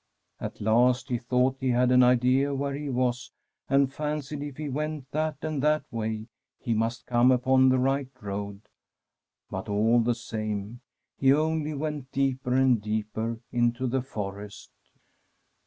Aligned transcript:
At 0.39 0.59
last 0.59 1.09
he 1.09 1.19
thought 1.19 1.57
he 1.59 1.69
had 1.69 1.91
an 1.91 2.01
idea 2.01 2.55
where 2.55 2.73
he 2.73 2.89
was, 2.89 3.31
and 3.69 3.93
fancied 3.93 4.41
if 4.41 4.57
he 4.57 4.67
went 4.67 5.11
that 5.11 5.37
and 5.43 5.61
that 5.61 5.83
way 5.91 6.25
he 6.57 6.73
must 6.73 7.05
come 7.05 7.31
upon 7.31 7.69
the 7.69 7.77
right 7.77 8.09
road; 8.19 8.61
but 9.51 9.69
all 9.69 9.99
the 9.99 10.15
same, 10.15 10.81
he 11.17 11.31
only 11.31 11.75
went 11.75 12.11
deeper 12.11 12.55
and 12.55 12.81
deeper 12.81 13.41
into 13.51 13.85
the 13.85 14.01
forest. 14.01 14.71